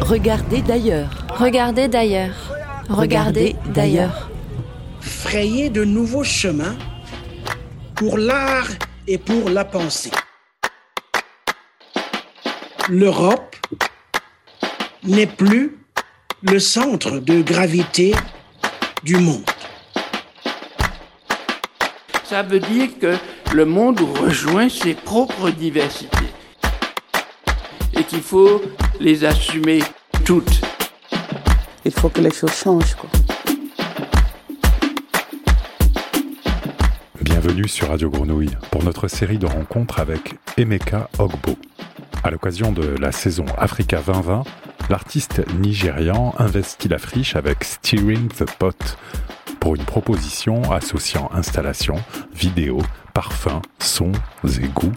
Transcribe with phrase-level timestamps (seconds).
[0.00, 1.10] Regardez d'ailleurs.
[1.38, 2.34] Regardez d'ailleurs.
[2.88, 4.30] Regardez d'ailleurs.
[5.00, 6.76] Frayer de nouveaux chemins
[7.94, 8.68] pour l'art
[9.06, 10.10] et pour la pensée.
[12.88, 13.56] L'Europe
[15.04, 15.78] n'est plus
[16.42, 18.14] le centre de gravité
[19.04, 19.48] du monde.
[22.24, 23.16] Ça veut dire que
[23.54, 26.32] le monde rejoint ses propres diversités
[27.94, 28.62] et qu'il faut
[28.98, 29.80] les assumer
[30.24, 30.62] toutes.
[31.84, 32.94] Il faut que les choses changent.
[32.94, 33.10] Quoi.
[37.20, 41.58] Bienvenue sur Radio Grenouille pour notre série de rencontres avec Emeka Ogbo.
[42.24, 44.44] À l'occasion de la saison Africa 2020,
[44.88, 48.96] l'artiste nigérian investit la friche avec Steering the Pot
[49.62, 51.94] pour une proposition associant installation,
[52.34, 52.82] vidéo,
[53.14, 54.10] parfums, sons
[54.44, 54.92] et goûts,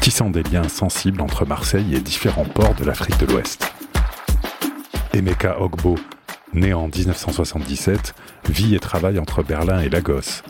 [0.00, 3.72] tissant des liens sensibles entre Marseille et différents ports de l'Afrique de l'Ouest.
[5.14, 5.94] Emeka Ogbo,
[6.52, 8.16] né en 1977,
[8.48, 10.42] vit et travaille entre Berlin et Lagos.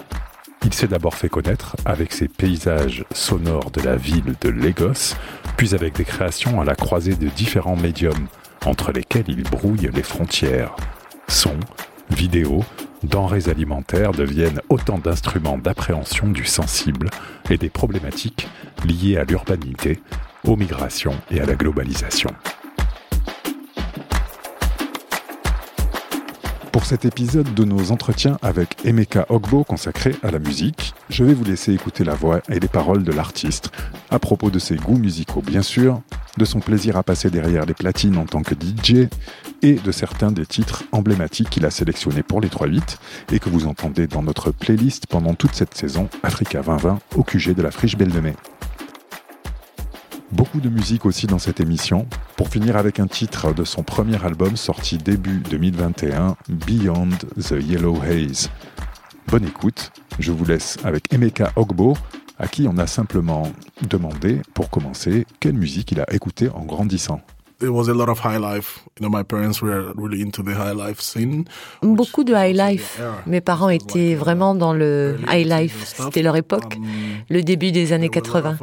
[0.65, 5.17] Il s'est d'abord fait connaître avec ses paysages sonores de la ville de Lagos,
[5.59, 8.29] puis avec des créations à la croisée de différents médiums,
[8.65, 10.75] entre lesquels il brouille les frontières.
[11.29, 11.61] Sons,
[12.09, 12.65] vidéos,
[13.03, 17.11] denrées alimentaires deviennent autant d'instruments d'appréhension du sensible
[17.49, 18.49] et des problématiques
[18.85, 20.01] liées à l'urbanité,
[20.45, 22.31] aux migrations et à la globalisation.
[26.73, 31.35] Pour cet épisode de nos entretiens avec Emeka Ogbo consacré à la musique, je vais
[31.35, 33.73] vous laisser écouter la voix et les paroles de l'artiste
[34.09, 36.01] à propos de ses goûts musicaux bien sûr,
[36.39, 39.09] de son plaisir à passer derrière les platines en tant que DJ
[39.63, 42.99] et de certains des titres emblématiques qu'il a sélectionnés pour les 3-8
[43.33, 47.53] et que vous entendez dans notre playlist pendant toute cette saison Africa 2020 au QG
[47.53, 48.37] de la Friche Belle de Mai.
[50.33, 54.25] Beaucoup de musique aussi dans cette émission, pour finir avec un titre de son premier
[54.25, 58.49] album sorti début 2021, Beyond the Yellow Haze.
[59.27, 59.91] Bonne écoute,
[60.21, 61.97] je vous laisse avec Emeka Ogbo,
[62.39, 63.51] à qui on a simplement
[63.89, 67.21] demandé, pour commencer, quelle musique il a écouté en grandissant.
[71.83, 73.01] Beaucoup de high life.
[73.27, 75.85] Mes parents étaient vraiment dans le high life.
[75.85, 76.85] C'était leur époque, Um,
[77.29, 78.59] le début des années 80.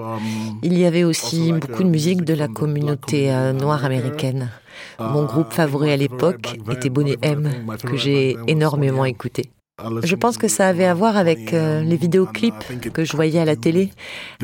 [0.64, 4.50] Il y avait aussi beaucoup de musique de la communauté euh, noire américaine.
[5.00, 7.50] Mon groupe favori à l'époque était Bonnet M,
[7.84, 9.52] que j'ai énormément écouté.
[10.04, 13.46] Je pense que ça avait à voir avec euh, les vidéoclips que je voyais à
[13.46, 13.92] la télé,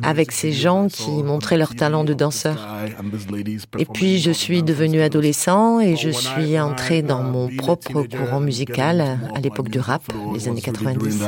[0.03, 2.67] avec ces gens qui montraient leur talent de danseur.
[3.79, 9.01] Et puis je suis devenu adolescent et je suis entré dans mon propre courant musical
[9.33, 10.03] à l'époque du rap,
[10.35, 11.23] les années 90.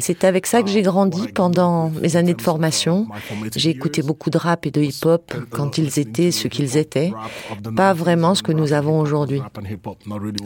[0.00, 3.06] C'est avec ça que j'ai grandi pendant mes années de formation.
[3.54, 7.12] J'ai écouté beaucoup de rap et de hip-hop quand ils étaient ce qu'ils étaient,
[7.76, 9.42] pas vraiment ce que nous avons aujourd'hui.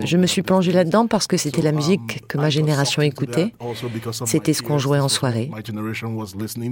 [0.05, 3.55] Je me suis plongé là-dedans parce que c'était la musique que ma génération écoutait.
[4.27, 5.51] C'était ce qu'on jouait en soirée.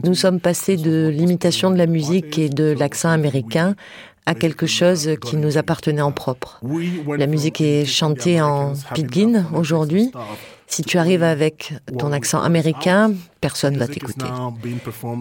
[0.04, 3.74] Nous sommes passés de l'imitation de la musique et de l'accent américain
[4.26, 6.60] à quelque chose qui nous appartenait en propre.
[7.16, 10.10] La musique est chantée en pidgin aujourd'hui.
[10.70, 14.26] Si tu arrives avec ton accent américain, personne ne va t'écouter.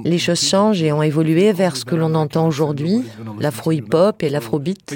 [0.04, 3.04] Les choses changent et ont évolué vers ce que l'on entend aujourd'hui,
[3.40, 4.94] l'afro-hip-hop et l'afrobeat.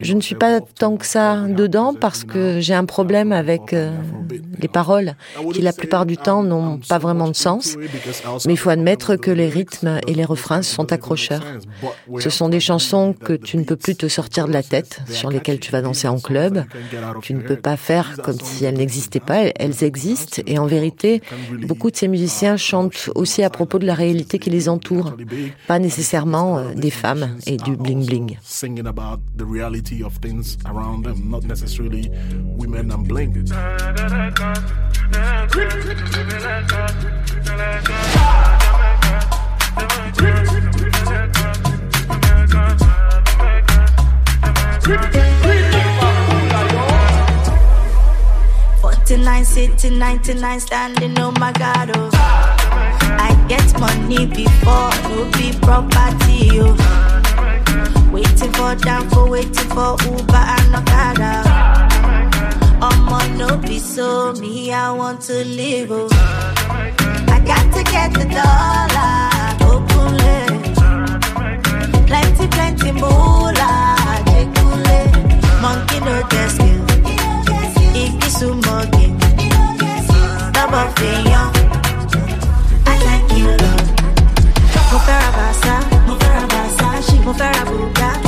[0.00, 3.94] Je ne suis pas tant que ça dedans parce que j'ai un problème avec euh,
[4.58, 5.14] les paroles
[5.52, 7.76] qui la plupart du temps n'ont pas vraiment de sens.
[8.46, 11.44] Mais il faut admettre que les rythmes et les refrains sont accrocheurs.
[12.18, 15.30] Ce sont des chansons que tu ne peux plus te sortir de la tête, sur
[15.30, 16.64] lesquelles tu vas danser en club.
[17.22, 19.44] Tu ne peux pas faire comme si elles n'existaient pas.
[19.56, 21.22] Elles existent et en vérité,
[21.66, 25.16] beaucoup de ces musiciens chantent aussi à propos de la réalité qui les entoure,
[25.66, 28.36] pas nécessairement euh, des femmes et du bling bling.
[29.98, 32.08] Of things around them, not necessarily
[32.56, 33.34] women and bling.
[48.80, 51.18] Forty-nine, sitting, ninety-nine, standing.
[51.18, 52.10] Oh my God, oh.
[52.12, 56.76] I get money before no be property, oh.
[58.12, 58.74] Waiting for
[59.10, 61.32] for waiting for Uber and Okada.
[62.82, 65.90] I'ma no be so me, I want to live.
[65.92, 66.08] Oh.
[67.28, 69.20] I got to get the dollar,
[69.70, 70.16] open
[72.06, 73.96] Plenty, plenty moolah,
[74.30, 75.00] jekule.
[75.62, 76.14] Monkey no
[76.48, 76.84] skill,
[78.02, 78.48] ikisu.
[80.50, 81.52] Stop off the young,
[87.30, 88.19] mon fer à boucard.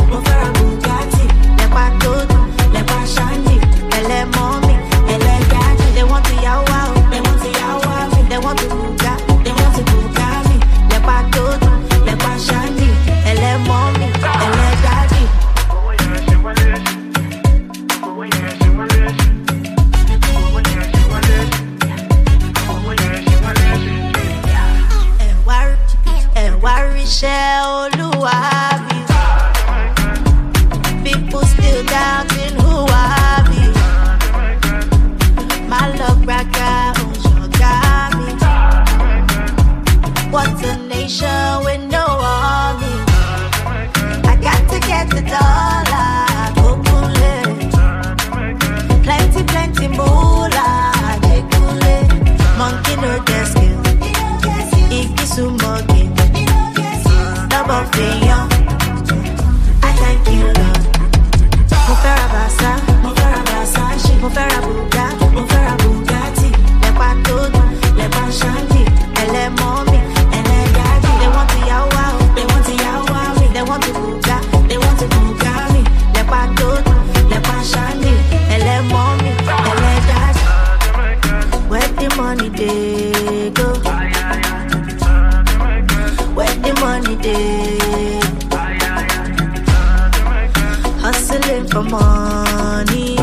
[91.32, 93.17] hustling for money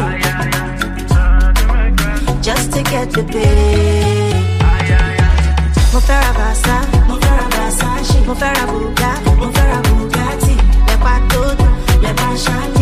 [2.42, 4.30] just to get the pay.
[5.92, 6.78] Basa, basa,
[8.26, 10.56] buga, bugatti,
[10.88, 11.42] le pato,
[12.02, 12.79] le pashani.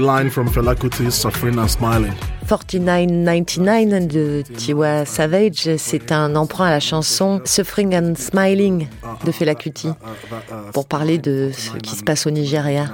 [0.00, 0.48] Line from
[1.10, 2.12] Suffering and Smiling.
[2.46, 8.86] 4999 de Tiwa Savage, c'est un emprunt à la chanson Suffering and Smiling
[9.24, 9.88] de Fela Kuti
[10.72, 12.90] pour parler de ce qui se passe au Nigeria.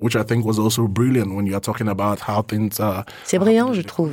[0.00, 3.04] Which I think was also brilliant when you are talking about how things are.
[3.24, 4.12] C'est brillant, je trouve.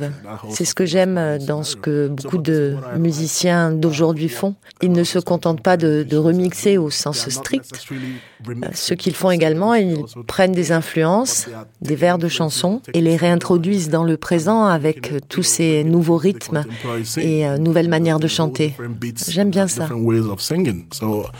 [0.50, 4.54] C'est ce que j'aime dans ce que beaucoup de musiciens d'aujourd'hui font.
[4.82, 7.86] Ils ne se contentent pas de, de remixer au sens strict.
[8.74, 11.48] Ce qu'ils font également, ils prennent des influences,
[11.80, 16.64] des vers de chansons et les réintroduisent dans le présent avec tous ces nouveaux rythmes
[17.16, 18.74] et euh, nouvelles manières de chanter.
[19.28, 19.88] J'aime bien ça.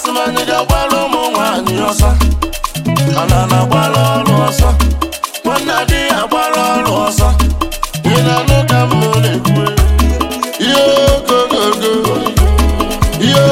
[0.00, 2.10] asịmanide gbara ụmụ nwanyị ọsọ
[3.20, 4.68] anana gbara ọrụ ọsọ
[5.44, 7.28] nwanne di ya gbara ọrụ ọsọ
[8.12, 8.92] ị na-anụ ka m
[9.22, 9.62] na-ekwu
[10.64, 10.82] ihe
[11.14, 11.92] ogogogo
[13.26, 13.44] ihe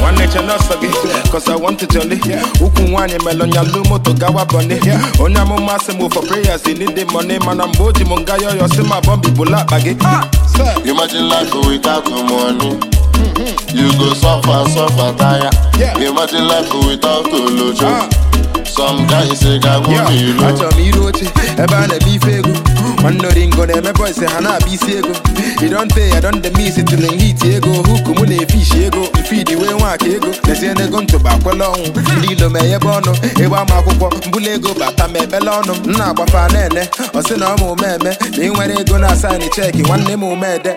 [0.00, 0.88] nwanne che n'ọsọ gị
[1.30, 2.16] Cause I want to jolly
[2.60, 4.76] Ukwu nwaanyị melụ nyalụ moto gawa bọni
[5.20, 6.66] Onye amụma sị m for prayers.
[6.66, 9.58] You need the money Mana mgbe o ji m nga yọyọ sị ma bọmbi bụla
[9.60, 9.96] akpa gị
[10.84, 12.78] Imagine life without no money.
[13.74, 15.50] You go suffer, suffer, tire.
[16.06, 18.21] Imagine life without olojo.
[18.72, 21.26] Some guys say, "God, Yeah, want me low." achọrọ m iru oche
[21.62, 22.50] ebe a na-eme ife ego
[23.02, 25.12] nwanne oringo na-eme boys ha na-abịa isi ego
[25.66, 30.06] idonte ya don dem isi tụrụ nhiti ego huku mụ na-efishi ego mfidi wee nwaka
[30.06, 31.88] ego lezie n'ego ntụba akwela ọnwụ
[32.18, 33.12] ndị ilo ma enyebe ọnụ
[33.42, 36.82] ịgba m akwụkwọ mbụla ego bata ma ekpele ọnụ m na-agbafa na-ene
[37.14, 40.72] ọ sị na ọma omeme na ị nwere ego na asaịnị cheki nwanne m omede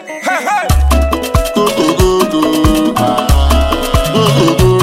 [4.16, 4.25] Go,
[4.60, 4.75] go,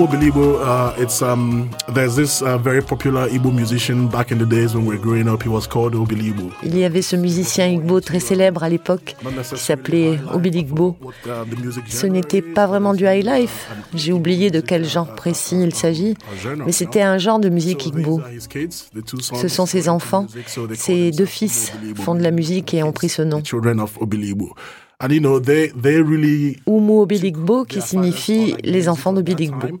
[0.00, 4.38] Uh, Umo Bilibo, uh, it's um, there's this uh, very popular Igbo musician back in
[4.38, 5.42] the days when we were growing up.
[5.42, 6.50] He was called Obilibo.
[6.62, 9.14] Il y avait ce musicien Igbo très célèbre à l'époque
[9.52, 10.96] qui s'appelait Obiligbo.
[11.88, 13.68] Ce n'était pas vraiment du high life.
[13.94, 16.14] J'ai oublié de quel genre précis il s'agit,
[16.64, 18.22] mais c'était un genre de musique Igbo.
[19.20, 20.26] Ce sont ses enfants.
[20.74, 23.42] Ses deux fils font de la musique et ont pris ce nom.
[25.02, 29.80] And you know, they, they really Umu Obiligbo, qui signifie les enfants d'Obiligbo.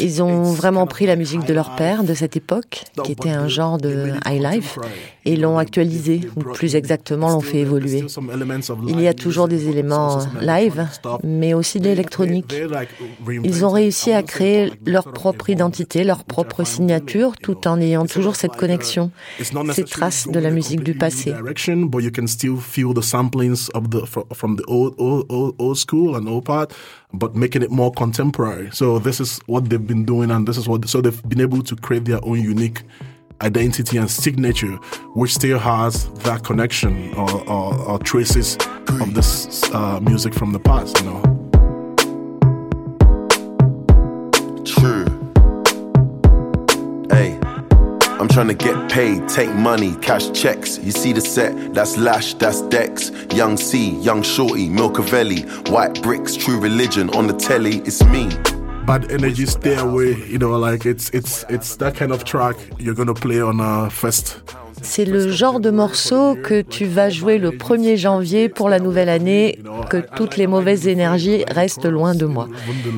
[0.00, 3.48] Ils ont vraiment pris la musique de leur père de cette époque, qui était un
[3.48, 4.78] genre de high life,
[5.24, 8.04] et l'ont actualisé, ou plus exactement l'ont fait évoluer.
[8.88, 10.86] Il y a toujours des éléments live,
[11.22, 12.54] mais aussi de l'électronique.
[13.44, 18.36] Ils ont réussi à créer leur propre identité, leur propre signature, tout en ayant toujours
[18.36, 19.10] cette connexion,
[19.72, 21.32] ces traces de la musique du passé.
[21.92, 25.54] but you can still feel the samplings of the fro- from the old old old,
[25.58, 26.72] old school and old part,
[27.12, 28.68] but making it more contemporary.
[28.72, 31.62] So this is what they've been doing, and this is what so they've been able
[31.62, 32.82] to create their own unique
[33.42, 34.76] identity and signature,
[35.14, 38.56] which still has that connection or, or, or traces
[39.00, 40.98] of this uh, music from the past.
[41.00, 41.22] You know.
[44.64, 45.04] True.
[47.10, 47.38] Hey,
[48.18, 50.78] I'm trying to get paid, take money, cash checks.
[50.78, 53.10] You see the set, that's Lash, that's Dex.
[53.34, 58.28] Young C, Young Shorty, Milcavelli, White Bricks, True Religion on the telly, it's me.
[58.86, 60.14] Bad energy, stay away.
[60.26, 63.88] You know, like it's it's it's that kind of track you're gonna play on a
[63.88, 64.42] fest
[64.82, 69.08] C'est le genre de morceau que tu vas jouer le 1er janvier pour la nouvelle
[69.08, 69.58] année,
[69.90, 72.48] que toutes les mauvaises énergies restent loin de moi.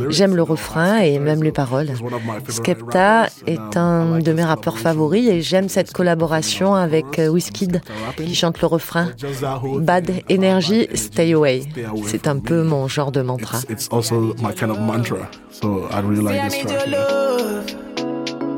[0.09, 1.91] J'aime le refrain et même les paroles.
[2.49, 7.81] Skepta est un de mes rappeurs favoris et j'aime cette collaboration avec euh, Wizkid
[8.17, 9.11] qui chante le refrain
[9.79, 11.63] Bad Energy, Stay Away.
[12.07, 13.59] C'est un peu mon genre de mantra.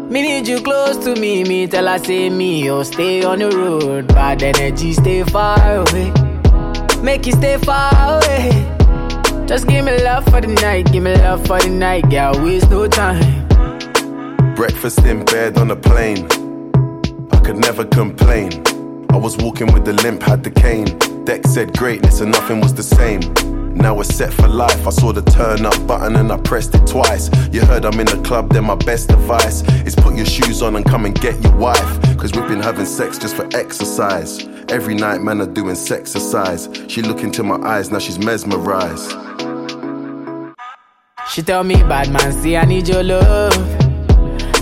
[0.08, 3.50] Me need you close to me, me tell I say me, oh stay on the
[3.50, 4.06] road.
[4.06, 6.12] Bad energy, stay far away.
[7.02, 8.50] Make you stay far away.
[9.46, 12.70] Just give me love for the night, give me love for the night, girl, waste
[12.70, 13.48] no time.
[14.54, 16.25] Breakfast in bed on a plane.
[17.32, 18.62] I could never complain.
[19.10, 20.86] I was walking with the limp, had the cane.
[21.25, 23.22] Deck said greatness and nothing was the same.
[23.76, 24.87] Now we're set for life.
[24.87, 27.28] I saw the turn up button and I pressed it twice.
[27.52, 30.76] You heard I'm in the club, then my best advice is put your shoes on
[30.76, 32.16] and come and get your wife.
[32.16, 34.47] Cause we've been having sex just for exercise.
[34.68, 36.68] Every night, man, are doing sex exercise.
[36.88, 39.11] She look into my eyes, now she's mesmerized.
[41.30, 43.54] She tell me, bad man, see I need your love.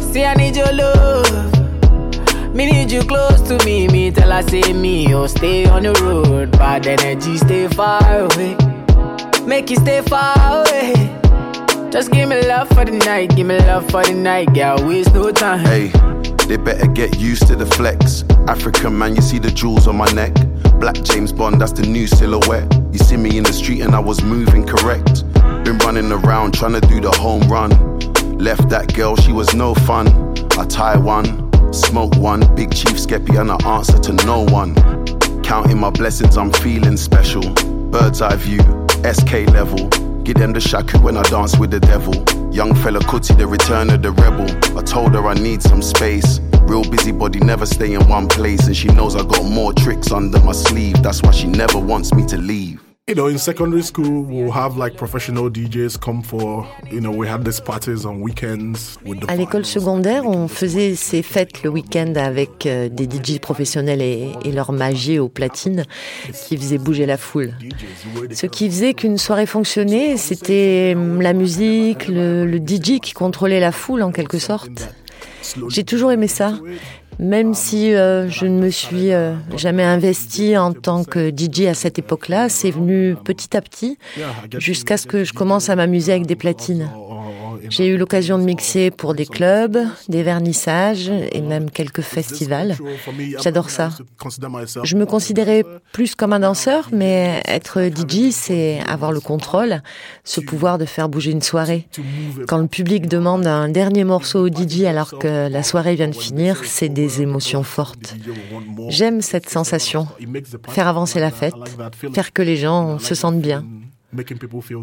[0.01, 1.53] See I need your love.
[2.55, 5.93] Me need you close to me, me tell I say me, oh stay on the
[6.03, 6.53] road.
[6.53, 8.57] Bad energy, stay far away.
[9.47, 10.95] Make you stay far away.
[11.91, 15.15] Just give me love for the night, give me love for the night, girl, waste
[15.15, 15.61] no time.
[15.61, 15.89] Hey,
[16.49, 18.25] they better get used to the flex.
[18.49, 20.33] African man, you see the jewels on my neck.
[20.81, 22.73] Black James Bond, that's the new silhouette.
[22.91, 25.31] You see me in the street and I was moving correct.
[25.65, 27.71] Been running around trying to do the home run.
[28.39, 30.09] Left that girl, she was no fun.
[30.59, 34.75] I tie one, smoke one, big chief skeppy and I answer to no one.
[35.43, 37.43] Counting my blessings, I'm feeling special.
[37.91, 39.89] Bird's eye view, SK level.
[40.23, 42.15] Give them the shaku when I dance with the devil.
[42.51, 44.47] Young fella Kuti, the return of the rebel.
[44.79, 46.41] I told her I need some space.
[46.63, 48.67] Real busybody, never stay in one place.
[48.67, 51.03] And she knows I got more tricks under my sleeve.
[51.03, 52.81] That's why she never wants me to leave.
[53.07, 57.29] You know, in secondary school, we'll have like professional DJs come for, you know, we
[57.29, 61.69] had these parties on weekends with the À l'école secondaire, on faisait ces fêtes le
[61.69, 65.85] week-end avec euh, des DJ professionnels et, et leurs magies aux platines
[66.33, 67.53] qui faisaient bouger la foule.
[68.33, 73.61] Ce qui faisait qu'une soirée fonctionnait, c'était hum, la musique, le, le DJ qui contrôlait
[73.61, 74.95] la foule en quelque sorte.
[75.69, 76.55] J'ai toujours aimé ça.
[77.19, 81.75] Même si euh, je ne me suis euh, jamais investi en tant que DJ à
[81.75, 83.99] cette époque-là, c'est venu petit à petit
[84.59, 86.89] jusqu'à ce que je commence à m'amuser avec des platines.
[87.71, 89.79] J'ai eu l'occasion de mixer pour des clubs,
[90.09, 92.77] des vernissages et même quelques festivals.
[93.43, 93.91] J'adore ça.
[94.83, 99.83] Je me considérais plus comme un danseur, mais être DJ, c'est avoir le contrôle,
[100.25, 101.89] ce pouvoir de faire bouger une soirée.
[102.49, 106.15] Quand le public demande un dernier morceau au DJ alors que la soirée vient de
[106.15, 108.15] finir, c'est des émotions fortes.
[108.89, 110.07] J'aime cette sensation.
[110.69, 111.55] Faire avancer la fête,
[112.15, 113.65] faire que les gens se sentent bien.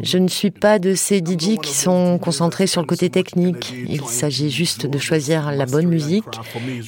[0.02, 3.74] Je ne suis pas de ces DJ qui sont concentrés sur le côté technique.
[3.88, 6.24] Il s'agit juste de choisir la bonne musique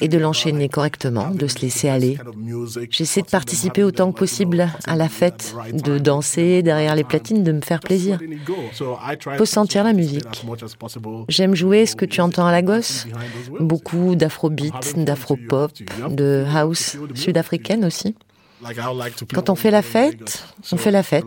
[0.00, 2.18] et de l'enchaîner correctement, de se laisser aller.
[2.90, 7.52] J'essaie de participer autant que possible à la fête, de danser derrière les platines, de
[7.52, 8.18] me faire plaisir.
[9.36, 10.46] Faut sentir la musique.
[11.28, 13.06] J'aime jouer ce que tu entends à la gosse.
[13.60, 15.72] Beaucoup d'afrobeat, d'afropop,
[16.10, 18.14] de house sud-africaine aussi.
[19.32, 21.24] Quand on fait la fête, on fait la fête.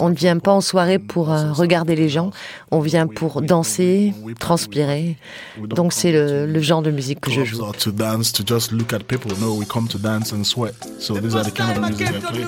[0.00, 2.30] On ne vient pas en soirée pour euh, regarder les gens,
[2.70, 5.16] on vient pour danser, transpirer.
[5.58, 7.58] Donc c'est le, le genre de musique que je joue.
[7.78, 9.30] to dance, to just look at people.
[9.40, 10.74] No, we come to dance and sweat.
[10.98, 12.44] So these are the kind of music I play.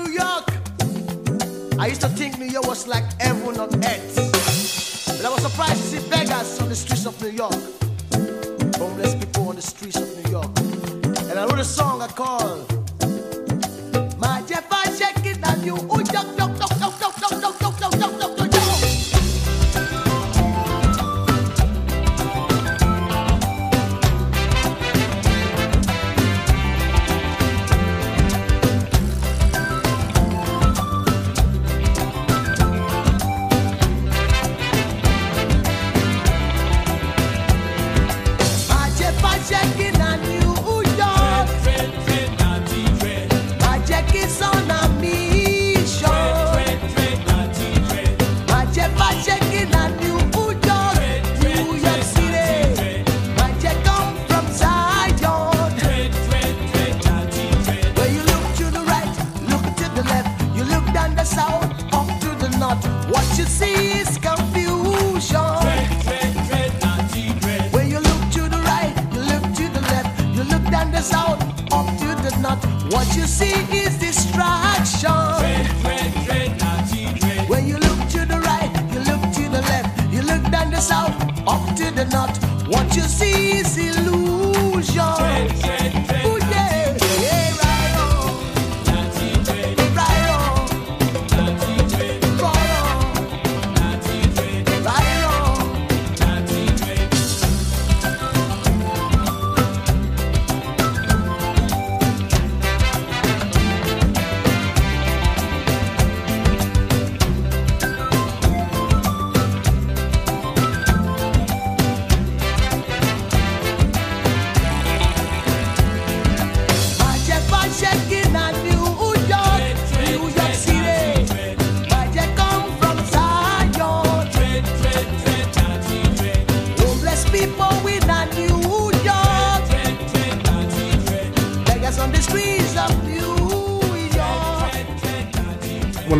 [1.79, 4.15] I used to think New York was like heaven on earth.
[5.17, 7.53] But I was surprised to see beggars on the streets of New York.
[8.77, 10.51] Homeless people on the streets of New York.
[11.29, 12.80] And I wrote a song I called
[15.63, 15.90] you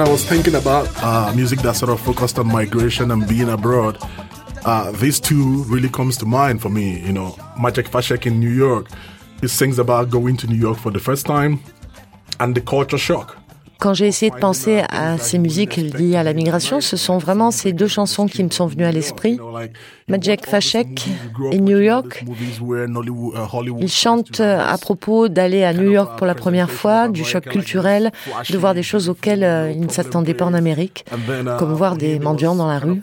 [0.02, 4.00] I was thinking about uh, music that sort of focused on migration and being abroad,
[4.66, 7.00] uh, these two really comes to mind for me.
[7.02, 8.88] You know, Maciek Fashek in New York,
[9.42, 11.60] he sings about going to New York for the first time
[12.40, 13.38] and the culture shock.
[13.82, 17.50] Quand j'ai essayé de penser à ces musiques liées à la migration, ce sont vraiment
[17.50, 19.40] ces deux chansons qui me sont venues à l'esprit.
[20.08, 21.08] Majek Fashek
[21.52, 22.24] et New York.
[23.80, 28.12] Il chante à propos d'aller à New York pour la première fois, du choc culturel,
[28.50, 31.06] de voir des choses auxquelles euh, il ne s'attendait pas en Amérique,
[31.58, 33.02] comme voir des mendiants dans la rue,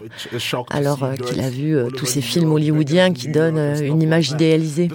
[0.70, 4.30] alors euh, qu'il a vu euh, tous ces films hollywoodiens qui donnent euh, une image
[4.30, 4.88] idéalisée.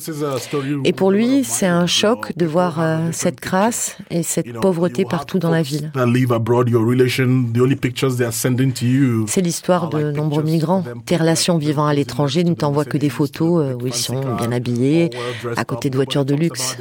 [0.85, 5.39] Et pour lui, c'est un choc de voir euh, cette crasse et cette pauvreté partout
[5.39, 5.91] dans la ville.
[5.93, 9.25] That live abroad, your relation, the only pictures they are sending to you.
[9.27, 10.83] C'est l'histoire de nombreux migrants.
[11.05, 14.51] Tes relations vivant à l'étranger ne t'envoient que des photos euh, où ils sont bien
[14.51, 15.09] habillés,
[15.55, 16.77] à côté de voitures de luxe.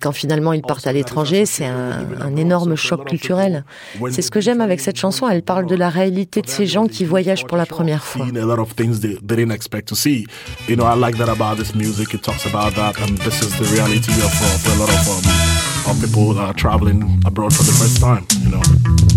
[0.00, 3.64] Quand finalement ils partent à l'étranger, c'est un, un énorme choc culturel.
[4.10, 5.28] C'est ce que j'aime avec cette chanson.
[5.28, 8.26] Elle parle de la réalité de ces gens qui voyagent pour la première fois.
[8.26, 10.26] Seen a lot of things they, they didn't expect to see.
[10.68, 12.14] You know, I like that about this music.
[12.14, 15.08] It talks about that, and this is the reality of, uh, for a lot of
[15.08, 15.49] um,
[15.86, 18.26] of people uh, traveling abroad for the first time.
[18.42, 19.09] You know.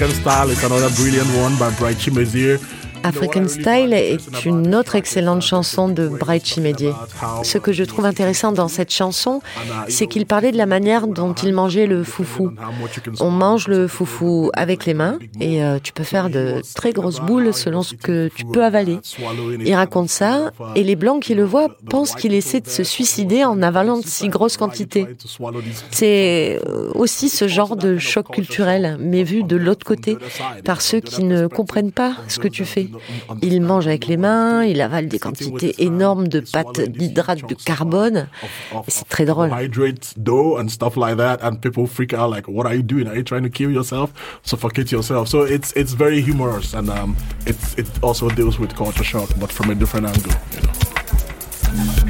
[0.00, 2.56] African Style another brilliant one by Bright Chimezir.
[3.02, 6.92] African Style est une autre excellente chanson de Bright Chimedier.
[7.42, 9.40] Ce que je trouve intéressant dans cette chanson,
[9.88, 12.52] c'est qu'il parlait de la manière dont il mangeait le foufou.
[13.20, 17.20] On mange le foufou avec les mains et euh, tu peux faire de très grosses
[17.20, 18.98] boules selon ce que tu peux avaler.
[19.64, 23.44] Il raconte ça et les blancs qui le voient pensent qu'il essaie de se suicider
[23.44, 25.06] en avalant de si grosses quantités.
[25.90, 30.18] C'est euh, aussi ce genre de choc culturel, mais vu de l'autre côté,
[30.64, 32.89] par ceux qui ne comprennent pas ce que tu fais.
[33.42, 38.28] Il mange avec les mains, il avale des quantités énormes de pâtes d'hydrate de carbone.
[38.86, 39.50] Et c'est très drôle.
[46.72, 47.14] And
[47.46, 50.32] it also deals with culture shock, but from a different angle.
[50.54, 52.09] You know.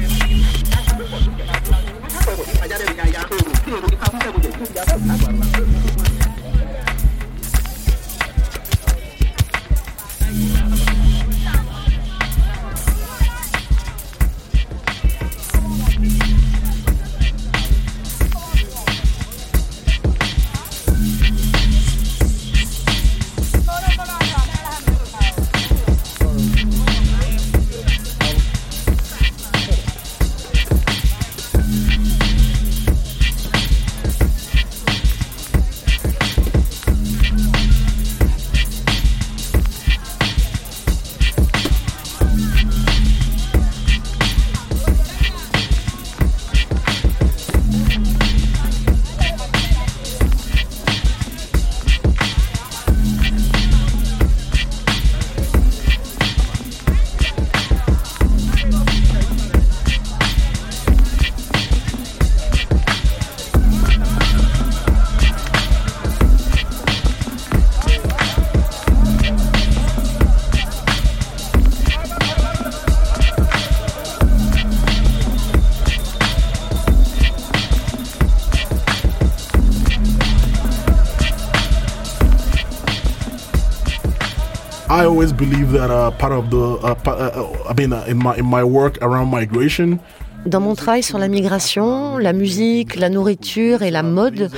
[85.41, 88.45] Believe that uh, part of the, uh, pa- uh, I mean, uh, in my in
[88.45, 89.97] my work around migration,
[90.45, 94.49] Dans mon travail sur la migration, la musique, la nourriture et la mode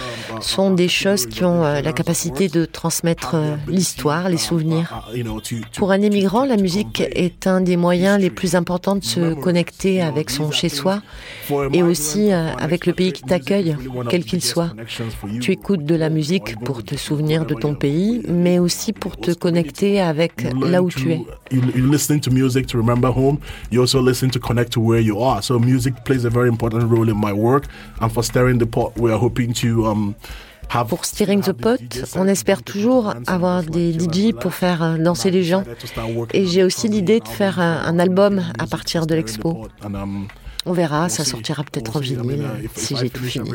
[0.43, 5.07] sont des choses qui ont euh, la capacité de transmettre euh, l'histoire, les souvenirs.
[5.75, 10.01] Pour un immigrant, la musique est un des moyens les plus importants de se connecter
[10.01, 11.01] avec son chez-soi
[11.71, 13.75] et aussi euh, avec le pays qui t'accueille,
[14.09, 14.71] quel qu'il soit.
[15.41, 19.31] Tu écoutes de la musique pour te souvenir de ton pays, mais aussi pour te
[19.31, 21.21] connecter avec là où tu es.
[21.53, 23.39] you, listening to music to remember home.
[23.69, 25.41] You also listen to connect to where you are.
[25.41, 27.65] So music plays a very important role in my work.
[28.01, 30.15] And for stirring the pot, we are hoping to um.
[30.89, 31.79] Pour Steering the Pot,
[32.15, 35.63] on espère toujours avoir des DJ pour faire euh, danser les gens.
[36.33, 39.67] Et j'ai aussi l'idée de faire un, un album à partir de l'expo.
[40.65, 42.45] On verra, ça sortira peut-être en vinyle
[42.75, 43.51] si j'ai tout fini.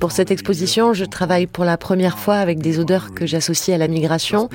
[0.00, 3.78] Pour cette exposition, je travaille pour la première fois avec des odeurs que j'associe à
[3.78, 4.50] la migration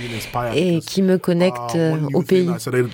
[0.53, 2.47] et qui me connectent euh, au pays.
[2.47, 2.87] Uh, uh.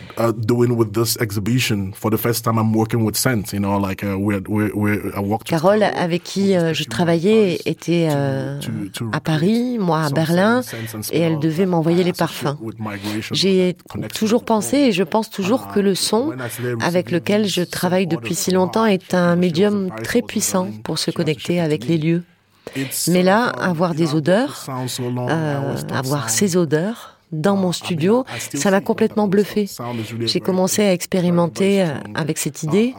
[5.45, 8.59] Carole, avec qui euh, je travaillais, était euh,
[9.11, 10.61] à Paris, moi à Berlin,
[11.11, 12.55] et elle devait m'envoyer les parfums.
[13.31, 13.75] J'ai
[14.15, 16.31] toujours pensé et je pense toujours que le son
[16.81, 21.59] avec lequel je travaille depuis si longtemps est un médium très puissant pour se connecter
[21.59, 22.23] avec les lieux.
[23.07, 29.27] Mais là, avoir des odeurs, euh, avoir ces odeurs dans mon studio, ça m'a complètement
[29.27, 29.67] bluffé.
[30.21, 32.93] J'ai commencé à expérimenter euh, avec cette idée,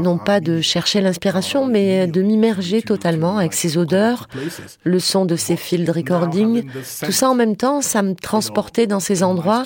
[0.00, 4.28] non pas de chercher l'inspiration, mais de m'immerger totalement avec ces odeurs,
[4.84, 6.64] le son de ces field recording,
[7.04, 9.64] tout ça en même temps, ça me transportait dans ces endroits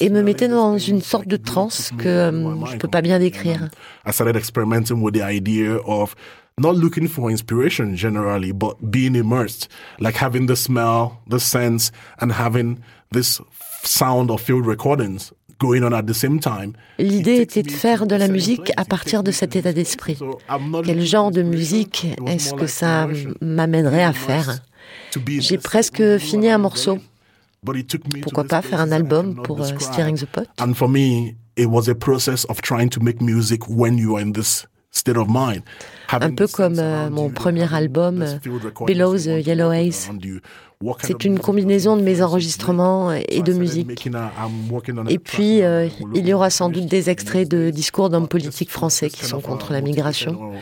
[0.00, 3.68] et me mettait dans une sorte de transe que euh, je peux pas bien décrire.
[4.06, 6.14] I started experimenting with the idea of
[6.58, 12.32] not looking for inspiration generally, but being immersed, like having the smell, the sense, and
[12.32, 12.78] having
[13.12, 13.40] this
[13.82, 16.72] sound of field recordings going on at the same time.
[16.98, 20.18] L'idée était de faire de la musique à partir de cet état d'esprit.
[20.84, 23.08] Quel genre de musique est-ce que ça
[23.40, 24.58] m'amènerait à faire
[25.38, 26.98] J'ai presque fini un morceau.
[28.22, 30.44] Pourquoi pas faire un album pour uh, Steering the Pot?
[30.60, 34.22] And for me, it was a process of trying to make music when you are
[34.22, 35.62] in this state of mind.
[36.12, 40.10] Un peu comme euh, mon premier album, euh, Below the Yellow Haze.
[41.00, 44.08] C'est une combinaison de mes enregistrements et de musique.
[45.08, 49.10] Et puis, euh, il y aura sans doute des extraits de discours d'hommes politiques français
[49.10, 50.52] qui sont contre la migration.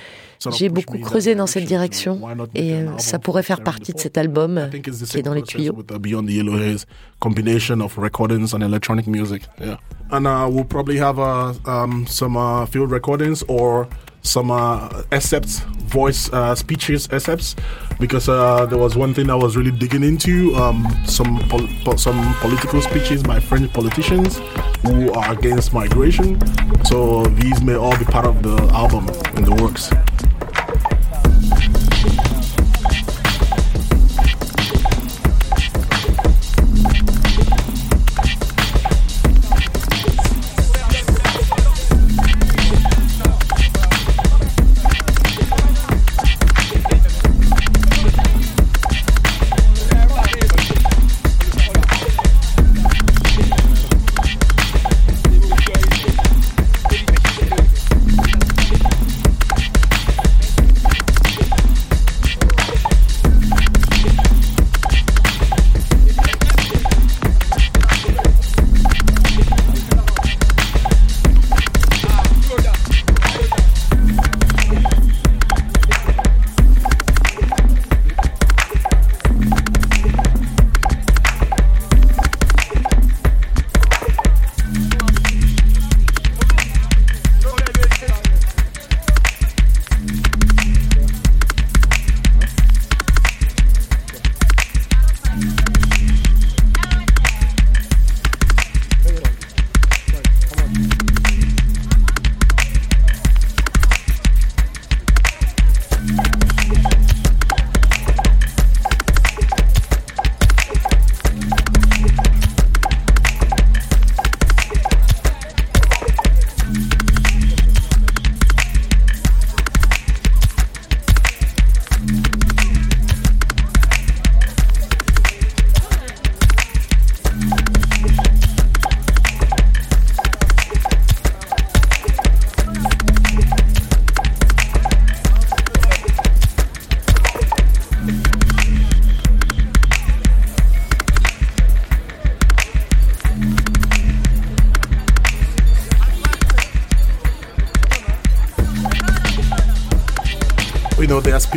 [0.51, 2.21] J'ai beaucoup creusé dans cette direction
[2.55, 5.77] et euh, ça pourrait faire partie de cet album qui est dans les tuyaux.
[10.15, 13.89] And uh, we'll probably have uh, um, some uh, field recordings or
[14.23, 17.55] some uh, excerpts, voice uh, speeches excerpts,
[18.01, 21.97] because uh, there was one thing I was really digging into, um, some pol- po-
[21.97, 24.41] some political speeches by French politicians
[24.83, 26.41] who are against migration.
[26.85, 29.91] So these may all be part of the album in the works.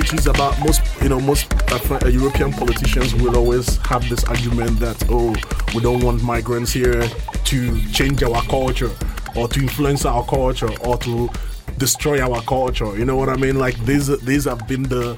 [0.06, 4.80] Are speeches about most, you know, most uh, European politicians will always have this argument
[4.80, 5.34] that, oh,
[5.74, 7.08] we don't want migrants here
[7.46, 8.92] to change our culture
[9.36, 11.30] or to influence our culture or to
[11.78, 12.98] destroy our culture.
[12.98, 13.58] You know what I mean?
[13.58, 15.18] Like these, these have been the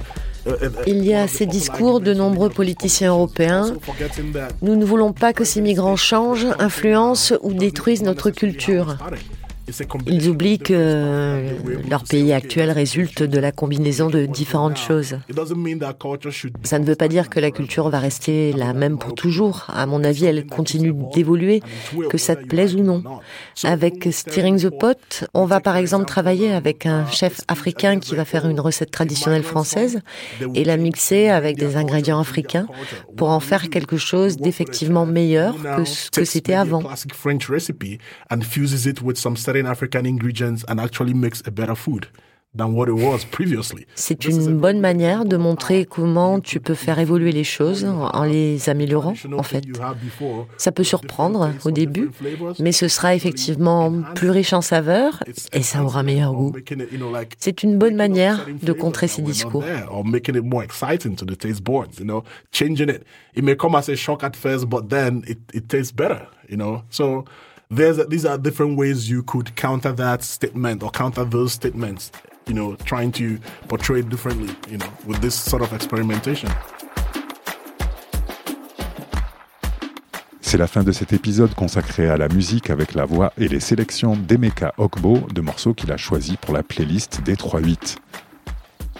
[0.86, 3.74] Il y a ces discours de nombreux politiciens européens.
[4.62, 8.98] Nous ne voulons pas que ces migrants changent, influencent ou détruisent notre culture.
[10.08, 11.46] Ils oublient que
[11.90, 15.20] leur pays actuel résulte de la combinaison de différentes choses.
[16.64, 19.66] Ça ne veut pas dire que la culture va rester la même pour toujours.
[19.68, 21.62] À mon avis, elle continue d'évoluer,
[22.10, 23.04] que ça te plaise ou non.
[23.64, 28.24] Avec Steering the Pot, on va par exemple travailler avec un chef africain qui va
[28.24, 30.00] faire une recette traditionnelle française
[30.56, 32.68] et la mixer avec des ingrédients africains
[33.18, 36.84] pour en faire quelque chose d'effectivement meilleur que ce que c'était avant.
[39.66, 42.08] African ingredients and actually makes a better food.
[43.96, 48.70] C'est une bonne manière de montrer comment tu peux faire évoluer les choses en les
[48.70, 49.64] améliorant, en fait.
[50.58, 52.10] Ça peut surprendre au début,
[52.60, 56.54] mais ce sera effectivement plus riche en saveurs et ça aura meilleur goût.
[57.38, 59.64] C'est une bonne manière de contrer ces discours.
[63.36, 66.58] It may come as a shock at first, but then it, it tastes better, you
[66.58, 66.82] know.
[66.90, 67.24] So
[67.70, 72.12] there's these are different ways you could counter that statement or counter those statements
[72.48, 76.50] you know trying to portray it differently you know with this sort of experimentation
[80.40, 83.60] C'est la fin de cet épisode consacré à la musique avec la voix et les
[83.60, 87.98] sélections d'Emeka Okbo de morceaux qu'il a choisis pour la playlist des 3-8.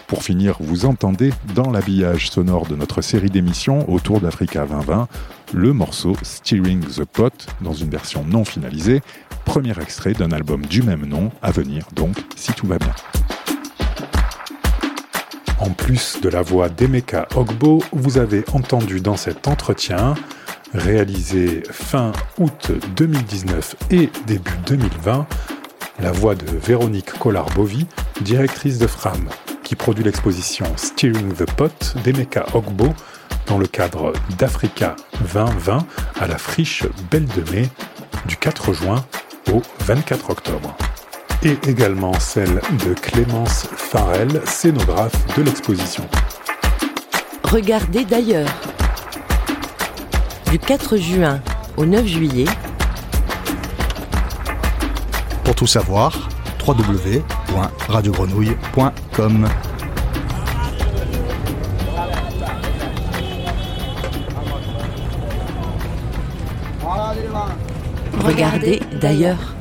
[0.08, 5.06] Pour finir, vous entendez dans l'habillage sonore de notre série d'émissions autour d'Africa 2020
[5.52, 9.02] le morceau Steering the Pot dans une version non finalisée,
[9.44, 12.94] premier extrait d'un album du même nom à venir donc si tout va bien.
[15.58, 20.14] En plus de la voix d'Emeka Ogbo, vous avez entendu dans cet entretien
[20.72, 25.26] réalisé fin août 2019 et début 2020
[26.00, 27.86] la voix de Véronique Collard-Bovy,
[28.22, 29.28] directrice de FRAM,
[29.68, 32.88] qui produit l'exposition Steering the Pot d'Emeka Ogbo
[33.46, 34.96] dans le cadre d'Africa
[35.34, 35.86] 2020
[36.18, 37.68] à la friche Belle de Mai
[38.26, 39.04] du 4 juin
[39.52, 40.74] au 24 octobre.
[41.42, 46.08] Et également celle de Clémence Farel, scénographe de l'exposition.
[47.44, 48.48] Regardez d'ailleurs.
[50.50, 51.42] Du 4 juin
[51.76, 52.46] au 9 juillet.
[55.44, 56.30] Pour tout savoir,
[56.68, 59.48] www.radiogrenouille.com.
[68.24, 69.57] Regardez d'ailleurs.